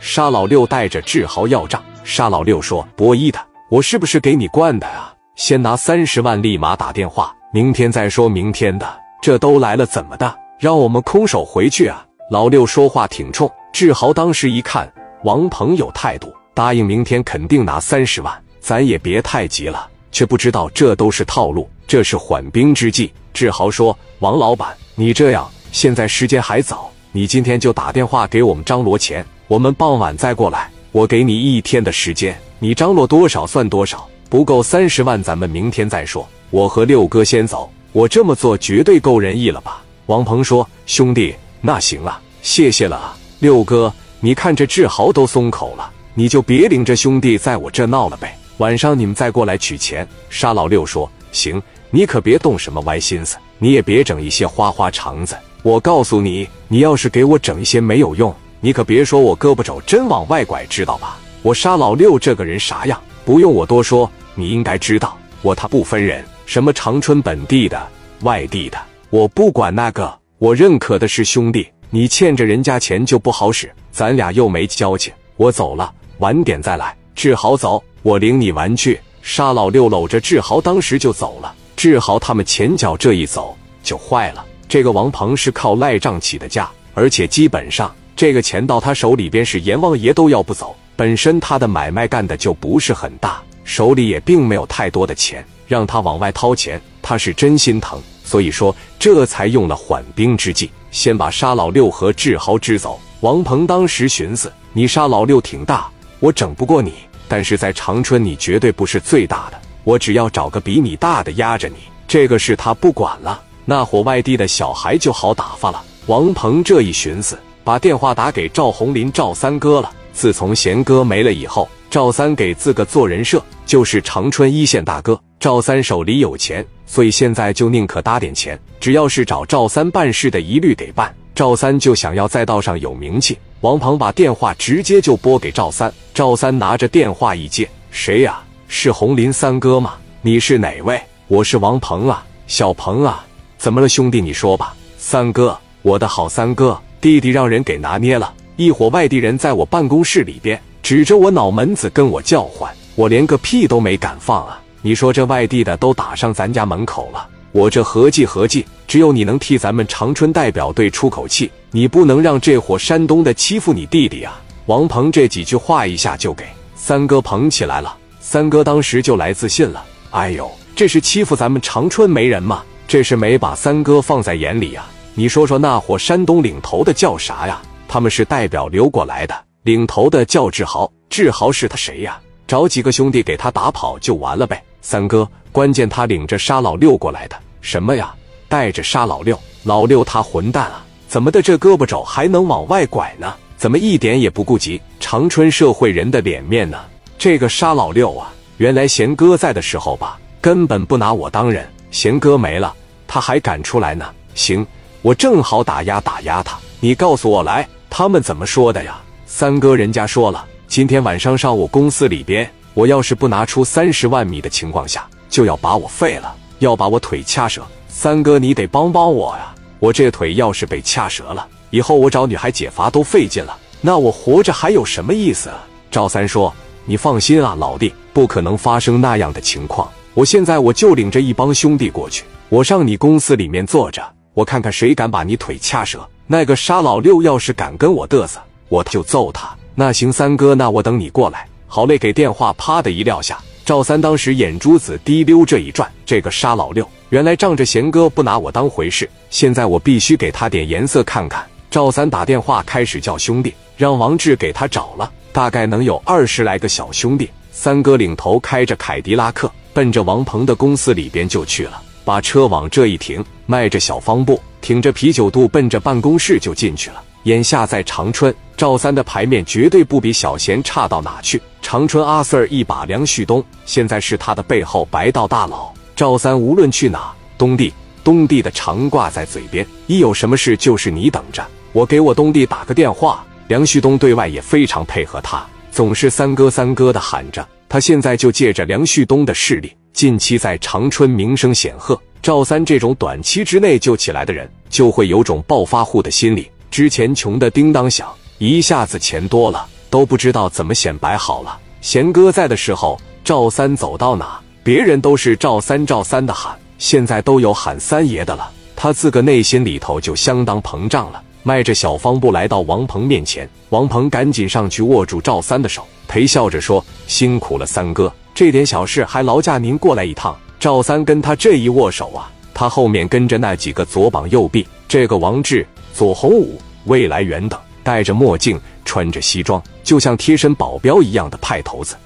[0.00, 1.82] 沙老六带着志豪要账。
[2.04, 5.14] 沙老六说：“博一的，我是不是给你惯的啊？
[5.36, 8.86] 先拿三十万，立马打电话，明天再说明天的。
[9.20, 10.34] 这都来了，怎么的？
[10.58, 13.50] 让我们空手回去啊？”老六说话挺冲。
[13.72, 14.90] 志豪当时一看，
[15.24, 19.88] 王鹏有态度，答应明天肯定拿三十万，咱也别太急了。
[20.10, 23.12] 却不知道这都是套路，这是缓兵之计。
[23.32, 30.70] 志豪说：“王老板，你这样，现在时间还早，你今天就打电话给我们张罗钱，我们傍晚再过来。
[30.92, 36.24] 我给你一天的时间，你张罗多少算多少，不够三十万，咱们明天再说。
[36.50, 48.38] 我和六哥先走，我这么做绝对够仁义了吧？”王鹏说：“兄弟，那行了，谢谢了啊。”六哥，你看这志豪都松口了，你就别领着兄弟在我这闹了呗。
[48.58, 50.06] 晚上你们再过来取钱。
[50.28, 55.36] 沙老六说：“行，你可别动什么歪心思，你也别整一些花花肠子。
[55.64, 61.18] 我告诉你，你要是给我整一些没有用，你可别说我胳膊肘真往外拐，知道吧？
[61.42, 65.16] 我沙老六这个人啥样，不用我多说，你应该知道。
[65.42, 67.80] 我他不分人，什么长春本地的、
[68.20, 75.12] 外地的，我不管那个，我认可的是兄弟。”你欠着人家钱就不好使，咱俩又没交情。
[75.36, 76.96] 我走了，晚点再来。
[77.16, 79.00] 志豪走，我领你玩去。
[79.22, 81.52] 沙老六搂着志豪，当时就走了。
[81.74, 84.46] 志豪他们前脚这一走就坏了。
[84.68, 90.76] 这个王鹏是靠赖账起的家，而且基本上这个钱到他手里边是阎王爷都要不走。
[90.94, 97.98] 本身他的买卖干的就不是很大，手里也并没有太多的钱，让他往外掏钱，他是真心疼。
[98.22, 100.70] 所以说，这才用了缓兵之计。
[100.90, 103.00] 先把沙老六和志豪支走。
[103.20, 106.90] 王鹏当时寻思：你沙老六挺大，我整不过你；
[107.26, 109.58] 但是在长春，你绝对不是最大的。
[109.82, 113.42] 我只要找个比你大的压着你，这个事他不管了。
[113.64, 115.82] 那伙外地的小孩就好打发了。
[116.04, 117.38] 王鹏这一寻思，
[117.70, 119.88] 把电话打给赵红林、赵三哥了。
[120.12, 125.16] 自从贤哥没了以后，赵三给自个做人设就是长春一线大哥。
[125.38, 126.66] 赵三手里有钱。
[126.84, 131.14] 所以现在就宁可搭点钱，只要是找赵三办事的，一律得办。
[131.32, 133.38] 赵三就想要在道上有名气。
[133.60, 138.40] 王鹏把电话直接就拨给赵三，赵三拿着电话一接：“谁呀？
[138.66, 139.94] 是红林三哥吗？
[140.22, 141.00] 你是哪位？
[141.28, 143.24] 我是王鹏啊，小鹏啊，
[143.58, 144.20] 怎么了，兄弟？
[144.20, 154.60] 你说吧。”三哥，我的好三哥，弟弟让人给拿捏了，一伙外地人在我办公室里边指着我脑门子跟我叫唤，我连个屁都没敢放啊。
[154.82, 164.38] 你说这外地的都打上咱家门口了，我这合计合计，只有你能替咱们长春代表队出口气，你不能让这伙山东的欺负你弟弟啊！
[164.66, 166.44] 王鹏这几句话一下就给
[166.76, 169.82] 三哥捧起来了，三哥当时就来自信了。
[170.10, 172.62] 哎呦，这是欺负咱们长春没人吗？
[172.86, 174.84] 这是没把三哥放在眼里呀！
[175.20, 177.60] 你说说那伙山东领头的叫啥呀？
[177.86, 182.18] 他们是代表留过来的，领头的叫志豪，志豪是他谁呀？
[182.46, 184.64] 找几个兄弟给他打跑就完了呗。
[184.80, 188.14] 三哥，关键他领着沙老六过来的，什么呀？
[188.48, 190.82] 带着沙老六，老六他混蛋啊！
[191.06, 193.34] 怎么的，这胳膊肘还能往外拐呢？
[193.58, 196.78] 怎么一点也不顾及长春社会人的脸面呢？
[197.18, 201.68] 这个沙老六啊，原来贤哥在的时候吧，根本不拿我当人。
[201.90, 202.74] 贤哥没了，
[203.06, 204.06] 他还敢出来呢？
[204.34, 204.66] 行，
[205.02, 206.58] 我正好打压打压他。
[206.80, 209.00] 你告诉我来，他们怎么说的呀？
[209.26, 212.50] 三哥，人家说了，今天晚上上我公司里边。
[212.72, 217.66] 我要是不拿出三十万米的情况下，就要把我废了，要把我腿掐折。
[217.88, 219.52] 三哥，你得帮帮我呀！
[219.80, 225.50] 我这腿要是被掐折了，以后我找女孩解乏都费劲了，那我活着还有什么意思？
[225.90, 226.54] 赵三说
[226.86, 229.90] ：“你放心啊，老弟，不可能发生那样的情况。
[230.14, 234.00] 我现在我就领着一帮兄弟过去，我上你公司里面坐着，
[234.34, 236.08] 我看看谁敢把你腿掐折。
[236.26, 239.50] 那个沙老六要是敢跟我嘚瑟，我就揍他。
[239.74, 251.46] 那行，三哥，那我等你过来。”好嘞，给电话啪的一撂下，赵三当时眼珠子滴溜这一转，这个沙老六原来仗着贤哥不拿我当回事，现在我必须给他点颜色看看。
[251.70, 267.02] 赵三打电话开始叫兄弟，让王志给他找了，大概能有二十来个小兄弟，三哥领头开着凯迪拉克，奔着王鹏的公司里边就去了，把车往这一停，迈着小方步，挺着啤酒肚，奔着办公室就进去了。
[267.24, 271.40] 眼下在长春，赵三的牌面绝对不比小贤差到哪去。
[271.60, 275.70] 长春阿 Sir 一把梁旭东，现在是他的背后白道大佬。
[275.94, 283.22] 赵三无论去哪，东弟东弟的常挂在嘴边，一有什么事就是你等着，我给我东弟打个电话。
[283.48, 287.46] 梁旭东对外也非常配合他，总是三哥三哥的喊着。
[287.68, 292.00] 他现在就借着梁旭东的势力，近期在长春名声显赫。
[292.22, 296.50] 赵三这种短期之内就起来的人，就会有种暴发户的心理。
[296.70, 301.58] 之前穷的叮当响，一下子钱多了，都不知道怎么显摆好了。
[301.80, 308.50] 贤哥在的时候，赵三走到哪，别人都是赵三赵三的喊，现在都有喊三爷的了。
[308.76, 313.48] 他自个内心里头就相当膨胀了，迈着小方步来到王鹏面前。
[313.70, 331.96] 王鹏赶紧上去握住赵三的手，陪笑着说：“辛苦了，三哥，这点小事还劳驾您过来一趟。”赵三跟他这一握手啊，他后面跟着那几个左膀右臂，这个王志、左洪武、魏来元等，戴着墨镜，穿着西装，就像贴身保镖一样的派头子。